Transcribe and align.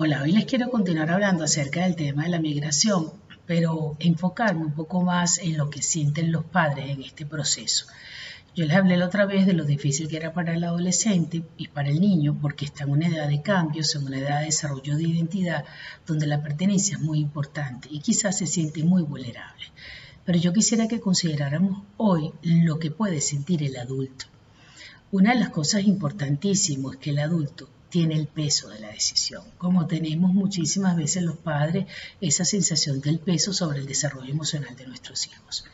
Hola, 0.00 0.22
hoy 0.22 0.30
les 0.30 0.44
quiero 0.44 0.70
continuar 0.70 1.10
hablando 1.10 1.42
acerca 1.42 1.82
del 1.82 1.96
tema 1.96 2.22
de 2.22 2.28
la 2.28 2.38
migración, 2.38 3.12
pero 3.46 3.96
enfocarme 3.98 4.64
un 4.64 4.72
poco 4.72 5.02
más 5.02 5.38
en 5.38 5.56
lo 5.56 5.70
que 5.70 5.82
sienten 5.82 6.30
los 6.30 6.44
padres 6.44 6.90
en 6.90 7.02
este 7.02 7.26
proceso. 7.26 7.86
Yo 8.54 8.64
les 8.64 8.76
hablé 8.76 8.96
la 8.96 9.06
otra 9.06 9.26
vez 9.26 9.44
de 9.44 9.54
lo 9.54 9.64
difícil 9.64 10.06
que 10.06 10.16
era 10.16 10.32
para 10.32 10.54
el 10.54 10.62
adolescente 10.62 11.42
y 11.56 11.66
para 11.66 11.88
el 11.88 12.00
niño, 12.00 12.38
porque 12.40 12.64
está 12.64 12.84
en 12.84 12.90
una 12.90 13.08
edad 13.08 13.28
de 13.28 13.42
cambios, 13.42 13.92
en 13.96 14.04
una 14.04 14.20
edad 14.20 14.38
de 14.38 14.44
desarrollo 14.44 14.96
de 14.96 15.02
identidad, 15.02 15.64
donde 16.06 16.28
la 16.28 16.44
pertenencia 16.44 16.96
es 16.96 17.02
muy 17.02 17.18
importante 17.18 17.88
y 17.90 17.98
quizás 17.98 18.38
se 18.38 18.46
siente 18.46 18.84
muy 18.84 19.02
vulnerable. 19.02 19.64
Pero 20.24 20.38
yo 20.38 20.52
quisiera 20.52 20.86
que 20.86 21.00
consideráramos 21.00 21.82
hoy 21.96 22.30
lo 22.44 22.78
que 22.78 22.92
puede 22.92 23.20
sentir 23.20 23.64
el 23.64 23.76
adulto. 23.76 24.26
Una 25.10 25.34
de 25.34 25.40
las 25.40 25.50
cosas 25.50 25.82
importantísimas 25.82 26.92
es 26.92 26.98
que 27.00 27.10
el 27.10 27.18
adulto 27.18 27.68
tiene 27.88 28.14
el 28.14 28.26
peso 28.26 28.68
de 28.68 28.80
la 28.80 28.90
decisión, 28.90 29.44
como 29.56 29.86
tenemos 29.86 30.32
muchísimas 30.32 30.96
veces 30.96 31.22
los 31.22 31.36
padres 31.36 31.86
esa 32.20 32.44
sensación 32.44 33.00
del 33.00 33.18
peso 33.18 33.52
sobre 33.52 33.78
el 33.80 33.86
desarrollo 33.86 34.30
emocional 34.30 34.76
de 34.76 34.86
nuestros 34.86 35.26
hijos. 35.26 35.64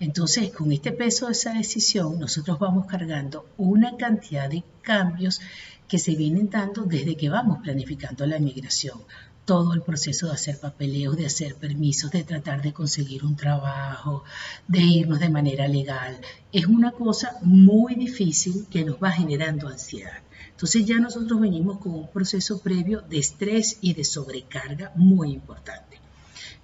Entonces, 0.00 0.50
con 0.50 0.72
este 0.72 0.92
peso 0.92 1.26
de 1.26 1.32
esa 1.32 1.52
decisión, 1.54 2.18
nosotros 2.18 2.58
vamos 2.58 2.86
cargando 2.86 3.46
una 3.56 3.96
cantidad 3.96 4.50
de 4.50 4.64
cambios 4.82 5.40
que 5.86 5.98
se 5.98 6.16
vienen 6.16 6.50
dando 6.50 6.82
desde 6.82 7.16
que 7.16 7.28
vamos 7.28 7.58
planificando 7.62 8.26
la 8.26 8.38
migración. 8.38 9.00
Todo 9.44 9.74
el 9.74 9.82
proceso 9.82 10.26
de 10.26 10.32
hacer 10.32 10.58
papeleos, 10.58 11.16
de 11.16 11.26
hacer 11.26 11.54
permisos, 11.56 12.10
de 12.10 12.24
tratar 12.24 12.62
de 12.62 12.72
conseguir 12.72 13.24
un 13.24 13.36
trabajo, 13.36 14.24
de 14.68 14.80
irnos 14.80 15.20
de 15.20 15.28
manera 15.28 15.68
legal, 15.68 16.18
es 16.52 16.66
una 16.66 16.92
cosa 16.92 17.38
muy 17.42 17.94
difícil 17.94 18.66
que 18.70 18.84
nos 18.84 18.96
va 18.96 19.10
generando 19.10 19.68
ansiedad. 19.68 20.22
Entonces 20.62 20.86
ya 20.86 21.00
nosotros 21.00 21.40
venimos 21.40 21.78
con 21.78 21.92
un 21.92 22.06
proceso 22.06 22.60
previo 22.60 23.00
de 23.00 23.18
estrés 23.18 23.78
y 23.80 23.94
de 23.94 24.04
sobrecarga 24.04 24.92
muy 24.94 25.32
importante. 25.32 25.98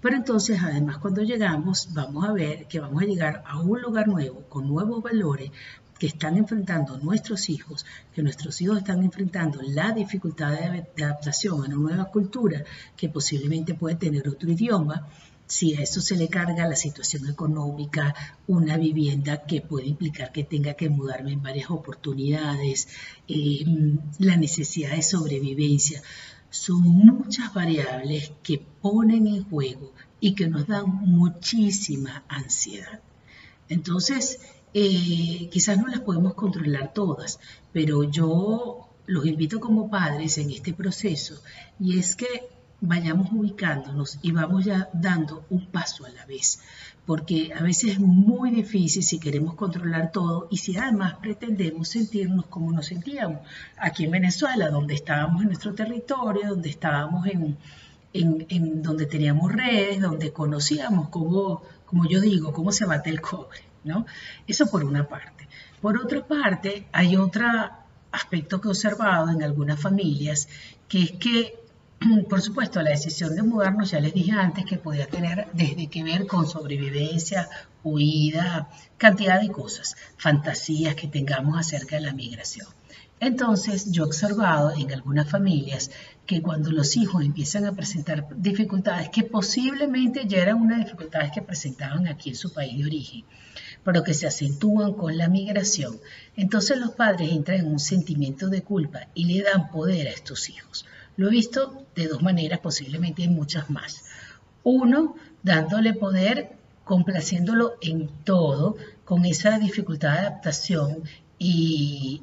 Pero 0.00 0.14
entonces, 0.14 0.60
además, 0.62 0.98
cuando 0.98 1.20
llegamos, 1.22 1.88
vamos 1.94 2.24
a 2.24 2.32
ver 2.32 2.68
que 2.68 2.78
vamos 2.78 3.02
a 3.02 3.06
llegar 3.06 3.42
a 3.44 3.58
un 3.58 3.82
lugar 3.82 4.06
nuevo, 4.06 4.42
con 4.48 4.68
nuevos 4.68 5.02
valores 5.02 5.50
que 5.98 6.06
están 6.06 6.36
enfrentando 6.36 6.96
nuestros 6.98 7.48
hijos, 7.48 7.84
que 8.14 8.22
nuestros 8.22 8.60
hijos 8.60 8.78
están 8.78 9.02
enfrentando 9.02 9.58
la 9.62 9.90
dificultad 9.90 10.52
de 10.52 11.04
adaptación 11.04 11.54
a 11.60 11.66
una 11.66 11.74
nueva 11.74 12.04
cultura, 12.04 12.62
que 12.96 13.08
posiblemente 13.08 13.74
puede 13.74 13.96
tener 13.96 14.28
otro 14.28 14.48
idioma, 14.48 15.08
si 15.48 15.74
a 15.74 15.80
eso 15.82 16.00
se 16.00 16.16
le 16.16 16.28
carga 16.28 16.68
la 16.68 16.76
situación 16.76 17.28
económica, 17.28 18.14
una 18.46 18.76
vivienda 18.76 19.44
que 19.46 19.62
puede 19.62 19.86
implicar 19.86 20.30
que 20.30 20.44
tenga 20.44 20.74
que 20.74 20.90
mudarme 20.90 21.32
en 21.32 21.42
varias 21.42 21.70
oportunidades, 21.70 22.88
eh, 23.26 23.64
la 24.18 24.36
necesidad 24.36 24.92
de 24.94 25.02
sobrevivencia, 25.02 26.02
son 26.50 26.82
muchas 26.82 27.52
variables 27.52 28.32
que 28.42 28.62
ponen 28.80 29.26
en 29.26 29.44
juego 29.44 29.92
y 30.20 30.34
que 30.34 30.48
nos 30.48 30.66
dan 30.66 30.86
muchísima 30.86 32.24
ansiedad. 32.28 33.00
Entonces, 33.68 34.40
eh, 34.74 35.48
quizás 35.50 35.78
no 35.78 35.88
las 35.88 36.00
podemos 36.00 36.34
controlar 36.34 36.92
todas, 36.92 37.40
pero 37.72 38.04
yo 38.04 38.88
los 39.06 39.26
invito 39.26 39.60
como 39.60 39.90
padres 39.90 40.36
en 40.36 40.50
este 40.50 40.74
proceso 40.74 41.40
y 41.80 41.98
es 41.98 42.14
que 42.16 42.57
vayamos 42.80 43.30
ubicándonos 43.32 44.18
y 44.22 44.30
vamos 44.30 44.64
ya 44.64 44.88
dando 44.92 45.44
un 45.50 45.66
paso 45.66 46.06
a 46.06 46.10
la 46.10 46.24
vez, 46.26 46.60
porque 47.06 47.52
a 47.52 47.62
veces 47.62 47.92
es 47.92 47.98
muy 47.98 48.50
difícil 48.50 49.02
si 49.02 49.18
queremos 49.18 49.54
controlar 49.54 50.12
todo 50.12 50.46
y 50.50 50.58
si 50.58 50.76
además 50.76 51.14
pretendemos 51.20 51.88
sentirnos 51.88 52.46
como 52.46 52.72
nos 52.72 52.86
sentíamos 52.86 53.40
aquí 53.76 54.04
en 54.04 54.12
Venezuela, 54.12 54.70
donde 54.70 54.94
estábamos 54.94 55.42
en 55.42 55.48
nuestro 55.48 55.74
territorio, 55.74 56.50
donde 56.50 56.68
estábamos 56.68 57.26
en, 57.26 57.58
en, 58.12 58.82
donde 58.82 59.06
teníamos 59.06 59.52
redes, 59.52 60.00
donde 60.00 60.32
conocíamos 60.32 61.08
cómo, 61.08 61.62
como 61.84 62.08
yo 62.08 62.20
digo, 62.20 62.52
cómo 62.52 62.70
se 62.70 62.86
bate 62.86 63.10
el 63.10 63.20
cobre, 63.20 63.60
¿no? 63.84 64.06
Eso 64.46 64.70
por 64.70 64.84
una 64.84 65.08
parte. 65.08 65.48
Por 65.80 65.96
otra 65.98 66.26
parte, 66.26 66.86
hay 66.92 67.16
otro 67.16 67.46
aspecto 68.12 68.60
que 68.60 68.68
he 68.68 68.70
observado 68.70 69.30
en 69.30 69.42
algunas 69.42 69.80
familias, 69.80 70.48
que 70.88 71.02
es 71.02 71.12
que 71.12 71.67
por 72.28 72.40
supuesto, 72.40 72.80
la 72.80 72.90
decisión 72.90 73.34
de 73.34 73.42
mudarnos, 73.42 73.90
ya 73.90 74.00
les 74.00 74.14
dije 74.14 74.32
antes, 74.32 74.64
que 74.64 74.76
podía 74.76 75.06
tener 75.06 75.48
desde 75.52 75.88
que 75.88 76.04
ver 76.04 76.26
con 76.26 76.46
sobrevivencia, 76.46 77.48
huida, 77.82 78.68
cantidad 78.96 79.40
de 79.40 79.48
cosas, 79.48 79.96
fantasías 80.16 80.94
que 80.94 81.08
tengamos 81.08 81.58
acerca 81.58 81.96
de 81.96 82.02
la 82.02 82.12
migración. 82.12 82.66
Entonces, 83.20 83.90
yo 83.90 84.04
he 84.04 84.06
observado 84.06 84.70
en 84.70 84.92
algunas 84.92 85.28
familias 85.28 85.90
que 86.24 86.40
cuando 86.40 86.70
los 86.70 86.96
hijos 86.96 87.24
empiezan 87.24 87.66
a 87.66 87.72
presentar 87.72 88.28
dificultades, 88.36 89.08
que 89.08 89.24
posiblemente 89.24 90.24
ya 90.26 90.38
eran 90.38 90.60
unas 90.60 90.84
dificultades 90.84 91.32
que 91.32 91.42
presentaban 91.42 92.06
aquí 92.06 92.28
en 92.30 92.36
su 92.36 92.52
país 92.52 92.78
de 92.78 92.84
origen, 92.84 93.24
pero 93.82 94.04
que 94.04 94.14
se 94.14 94.28
acentúan 94.28 94.92
con 94.92 95.16
la 95.16 95.28
migración, 95.28 95.98
entonces 96.36 96.78
los 96.78 96.92
padres 96.92 97.32
entran 97.32 97.58
en 97.58 97.66
un 97.66 97.80
sentimiento 97.80 98.48
de 98.48 98.62
culpa 98.62 99.08
y 99.14 99.24
le 99.24 99.42
dan 99.42 99.68
poder 99.70 100.06
a 100.06 100.10
estos 100.10 100.48
hijos. 100.48 100.84
Lo 101.18 101.26
he 101.26 101.30
visto 101.30 101.84
de 101.96 102.06
dos 102.06 102.22
maneras, 102.22 102.60
posiblemente 102.60 103.22
hay 103.22 103.28
muchas 103.28 103.68
más. 103.70 104.04
Uno, 104.62 105.16
dándole 105.42 105.92
poder, 105.92 106.52
complaciéndolo 106.84 107.74
en 107.80 108.08
todo, 108.22 108.76
con 109.04 109.24
esa 109.24 109.58
dificultad 109.58 110.12
de 110.12 110.18
adaptación 110.20 111.02
y, 111.36 112.22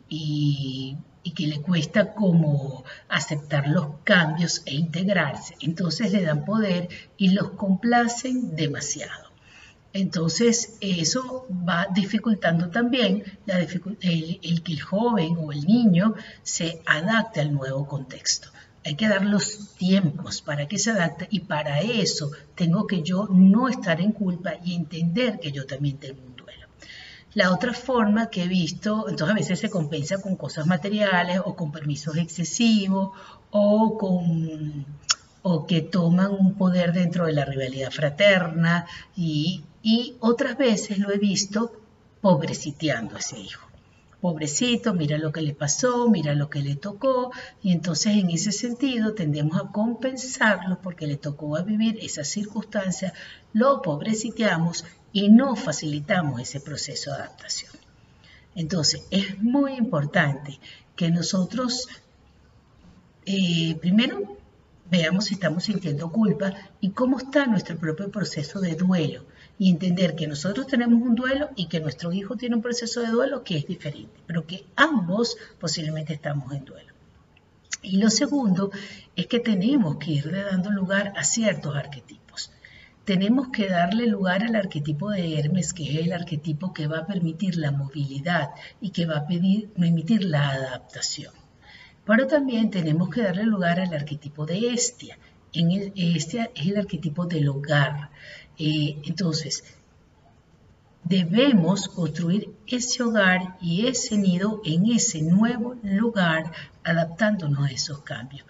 que 1.35 1.47
le 1.47 1.59
cuesta 1.59 2.13
como 2.13 2.85
aceptar 3.09 3.67
los 3.67 3.87
cambios 4.05 4.61
e 4.65 4.75
integrarse. 4.75 5.55
Entonces 5.59 6.13
le 6.13 6.23
dan 6.23 6.45
poder 6.45 6.87
y 7.17 7.31
los 7.31 7.49
complacen 7.49 8.55
demasiado. 8.55 9.29
Entonces, 9.91 10.77
eso 10.79 11.45
va 11.67 11.87
dificultando 11.93 12.69
también 12.69 13.23
el, 13.45 14.39
el, 14.41 14.63
que 14.63 14.71
el 14.71 14.81
joven 14.81 15.35
o 15.37 15.51
el 15.51 15.65
niño 15.65 16.15
se 16.43 16.81
adapte 16.85 17.41
al 17.41 17.53
nuevo 17.53 17.85
contexto. 17.85 18.55
Hay 18.85 18.93
que 18.93 19.09
dar 19.09 19.25
los 19.25 19.73
tiempos 19.77 20.43
para 20.43 20.67
que 20.67 20.77
se 20.77 20.91
adapte 20.91 21.27
y 21.31 21.39
para 21.39 21.81
eso 21.81 22.29
tengo 22.53 22.85
que 22.85 23.01
yo 23.01 23.27
no 23.31 23.67
estar 23.67 23.99
en 23.99 24.11
culpa 24.11 24.53
y 24.63 24.75
entender 24.75 25.39
que 25.39 25.51
yo 25.51 25.65
también 25.65 25.97
tengo 25.97 26.21
un 26.23 26.35
duelo. 26.35 26.67
La 27.33 27.51
otra 27.51 27.73
forma 27.73 28.29
que 28.29 28.43
he 28.43 28.47
visto, 28.47 29.09
entonces 29.09 29.31
a 29.31 29.39
veces 29.39 29.59
se 29.59 29.71
compensa 29.71 30.21
con 30.21 30.35
cosas 30.35 30.67
materiales 30.67 31.41
o 31.43 31.55
con 31.55 31.71
permisos 31.71 32.15
excesivos 32.17 33.09
o 33.49 33.97
con 33.97 34.85
o 35.41 35.65
que 35.65 35.81
toman 35.81 36.31
un 36.31 36.53
poder 36.53 36.93
dentro 36.93 37.25
de 37.25 37.33
la 37.33 37.45
rivalidad 37.45 37.91
fraterna 37.91 38.85
y, 39.15 39.63
y 39.81 40.15
otras 40.19 40.57
veces 40.57 40.99
lo 40.99 41.11
he 41.11 41.17
visto 41.17 41.71
pobreciteando 42.21 43.15
a 43.15 43.19
ese 43.19 43.39
hijo 43.39 43.64
pobrecito, 44.21 44.93
mira 44.93 45.17
lo 45.17 45.31
que 45.31 45.41
le 45.41 45.53
pasó, 45.53 46.09
mira 46.09 46.33
lo 46.33 46.49
que 46.49 46.61
le 46.61 46.75
tocó, 46.75 47.31
y 47.61 47.71
entonces 47.71 48.17
en 48.17 48.29
ese 48.29 48.51
sentido 48.51 49.13
tendemos 49.13 49.57
a 49.57 49.71
compensarlo 49.71 50.79
porque 50.81 51.07
le 51.07 51.17
tocó 51.17 51.55
a 51.55 51.61
vivir 51.61 51.97
esa 52.01 52.23
circunstancia, 52.23 53.13
lo 53.53 53.81
pobreciteamos 53.81 54.85
y 55.13 55.29
no 55.29 55.55
facilitamos 55.55 56.41
ese 56.41 56.59
proceso 56.59 57.11
de 57.11 57.17
adaptación. 57.17 57.71
Entonces 58.55 59.05
es 59.11 59.41
muy 59.41 59.73
importante 59.73 60.59
que 60.95 61.09
nosotros 61.09 61.87
eh, 63.25 63.75
primero 63.81 64.34
veamos 64.89 65.25
si 65.25 65.35
estamos 65.35 65.63
sintiendo 65.63 66.11
culpa 66.11 66.53
y 66.79 66.91
cómo 66.91 67.17
está 67.17 67.45
nuestro 67.45 67.77
propio 67.77 68.11
proceso 68.11 68.59
de 68.59 68.75
duelo 68.75 69.25
y 69.57 69.69
entender 69.69 70.15
que 70.15 70.27
nosotros 70.27 70.67
tenemos 70.67 71.01
un 71.01 71.15
duelo 71.15 71.49
y 71.55 71.67
que 71.67 71.79
nuestro 71.79 72.11
hijo 72.11 72.35
tiene 72.35 72.55
un 72.55 72.61
proceso 72.61 73.01
de 73.01 73.07
duelo 73.07 73.43
que 73.43 73.57
es 73.57 73.65
diferente, 73.65 74.19
pero 74.27 74.45
que 74.45 74.65
ambos 74.75 75.37
posiblemente 75.59 76.13
estamos 76.13 76.51
en 76.53 76.65
duelo. 76.65 76.93
Y 77.81 77.97
lo 77.97 78.09
segundo 78.09 78.71
es 79.15 79.27
que 79.27 79.39
tenemos 79.39 79.97
que 79.97 80.11
irle 80.11 80.43
dando 80.43 80.71
lugar 80.71 81.13
a 81.15 81.23
ciertos 81.23 81.75
arquetipos. 81.75 82.51
Tenemos 83.05 83.49
que 83.49 83.69
darle 83.69 84.07
lugar 84.07 84.43
al 84.43 84.55
arquetipo 84.55 85.11
de 85.11 85.37
Hermes, 85.37 85.73
que 85.73 85.83
es 85.83 86.05
el 86.07 86.13
arquetipo 86.13 86.73
que 86.73 86.87
va 86.87 86.99
a 86.99 87.07
permitir 87.07 87.57
la 87.57 87.71
movilidad 87.71 88.49
y 88.81 88.89
que 88.89 89.05
va 89.05 89.17
a 89.17 89.27
permitir 89.27 90.23
la 90.23 90.49
adaptación. 90.49 91.44
Pero 92.05 92.27
también 92.27 92.69
tenemos 92.69 93.09
que 93.09 93.23
darle 93.23 93.43
lugar 93.43 93.79
al 93.79 93.93
arquetipo 93.93 94.45
de 94.45 94.73
Estia. 94.73 95.17
En 95.53 95.71
el, 95.71 95.93
Estia 95.95 96.51
es 96.53 96.67
el 96.67 96.77
arquetipo 96.77 97.25
del 97.25 97.47
hogar, 97.49 98.09
eh, 98.57 98.97
entonces, 99.03 99.63
debemos 101.03 101.87
construir 101.87 102.53
ese 102.67 103.03
hogar 103.03 103.57
y 103.61 103.87
ese 103.87 104.17
nido 104.17 104.61
en 104.65 104.87
ese 104.91 105.21
nuevo 105.21 105.75
lugar, 105.83 106.51
adaptándonos 106.83 107.67
a 107.67 107.71
esos 107.71 107.99
cambios. 107.99 108.45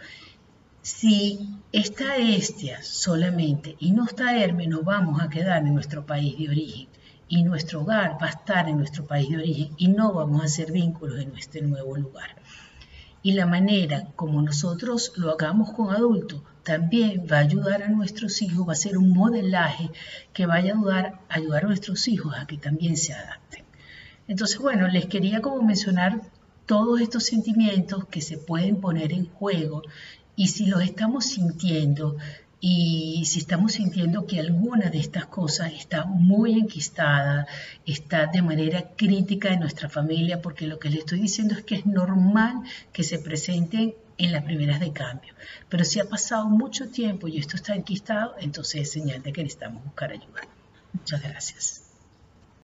Si 0.81 1.49
está 1.71 2.17
Estia 2.17 2.81
solamente 2.83 3.75
y 3.79 3.91
no 3.91 4.05
está 4.05 4.37
Hermes, 4.37 4.67
nos 4.67 4.83
vamos 4.83 5.21
a 5.21 5.29
quedar 5.29 5.65
en 5.65 5.73
nuestro 5.73 6.05
país 6.05 6.37
de 6.37 6.49
origen 6.49 6.87
y 7.27 7.43
nuestro 7.43 7.81
hogar 7.81 8.17
va 8.21 8.27
a 8.27 8.29
estar 8.29 8.69
en 8.69 8.77
nuestro 8.77 9.05
país 9.05 9.29
de 9.29 9.37
origen 9.37 9.71
y 9.77 9.87
no 9.87 10.13
vamos 10.13 10.41
a 10.41 10.45
hacer 10.45 10.71
vínculos 10.71 11.19
en 11.19 11.31
nuestro 11.31 11.65
nuevo 11.67 11.97
lugar. 11.97 12.35
Y 13.25 13.31
la 13.31 13.47
manera 13.47 14.09
como 14.15 14.39
nosotros 14.43 15.13
lo 15.15 15.31
hagamos 15.31 15.73
con 15.73 15.89
adultos 15.89 16.43
también 16.61 17.25
va 17.25 17.37
a 17.37 17.39
ayudar 17.39 17.81
a 17.81 17.89
nuestros 17.89 18.39
hijos, 18.43 18.67
va 18.67 18.73
a 18.73 18.75
ser 18.75 18.99
un 18.99 19.09
modelaje 19.09 19.89
que 20.31 20.45
vaya 20.45 20.73
a 20.73 20.77
ayudar, 20.77 21.19
a 21.27 21.37
ayudar 21.37 21.63
a 21.63 21.67
nuestros 21.69 22.07
hijos 22.07 22.35
a 22.37 22.45
que 22.45 22.59
también 22.59 22.97
se 22.97 23.15
adapten. 23.15 23.65
Entonces, 24.27 24.59
bueno, 24.59 24.87
les 24.89 25.07
quería 25.07 25.41
como 25.41 25.63
mencionar 25.63 26.21
todos 26.67 27.01
estos 27.01 27.23
sentimientos 27.23 28.05
que 28.05 28.21
se 28.21 28.37
pueden 28.37 28.79
poner 28.79 29.11
en 29.11 29.25
juego 29.25 29.81
y 30.35 30.49
si 30.49 30.67
los 30.67 30.83
estamos 30.83 31.25
sintiendo 31.25 32.17
y 32.59 33.23
si 33.25 33.39
estamos 33.39 33.73
sintiendo 33.73 34.25
que 34.25 34.39
alguna 34.39 34.89
de 34.89 34.99
estas 34.99 35.25
cosas 35.25 35.73
está 35.73 36.05
muy 36.05 36.53
enquistada, 36.53 37.47
está 37.85 38.27
de 38.27 38.41
manera 38.41 38.91
crítica 38.95 39.49
en 39.49 39.59
nuestra 39.59 39.89
familia, 39.89 40.41
porque 40.41 40.65
lo 40.65 40.79
que 40.79 40.89
le 40.89 40.99
estoy 40.99 41.19
diciendo 41.19 41.53
es 41.53 41.63
que 41.63 41.75
es 41.75 41.85
normal 41.85 42.63
que 42.91 43.03
se 43.03 43.19
presenten 43.19 43.93
en 44.17 44.31
las 44.31 44.43
primeras 44.43 44.79
de 44.79 44.93
cambio. 44.93 45.33
Pero 45.69 45.83
si 45.83 45.99
ha 45.99 46.05
pasado 46.05 46.47
mucho 46.49 46.89
tiempo 46.89 47.27
y 47.27 47.37
esto 47.37 47.55
está 47.55 47.75
enquistado, 47.75 48.35
entonces 48.39 48.81
es 48.81 48.91
señal 48.91 49.21
de 49.21 49.33
que 49.33 49.43
necesitamos 49.43 49.83
buscar 49.83 50.11
ayuda. 50.11 50.41
Muchas 50.93 51.21
gracias. 51.21 51.84